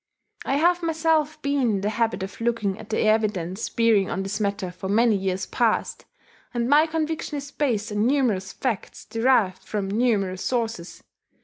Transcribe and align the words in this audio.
I 0.45 0.55
have 0.55 0.81
myself 0.81 1.39
been 1.43 1.61
in 1.61 1.81
the 1.81 1.91
habit 1.91 2.23
of 2.23 2.41
looking 2.41 2.79
at 2.79 2.89
the 2.89 3.01
evidence 3.01 3.69
bearing 3.69 4.09
on 4.09 4.23
this 4.23 4.39
matter 4.39 4.71
for 4.71 4.89
many 4.89 5.15
years 5.15 5.45
past, 5.45 6.05
and 6.55 6.67
my 6.67 6.87
conviction 6.87 7.37
is 7.37 7.51
based 7.51 7.91
on 7.91 8.07
numerous 8.07 8.51
facts 8.51 9.05
derived 9.05 9.61
from 9.61 9.87
numerous 9.91 10.43
sources. 10.43 11.03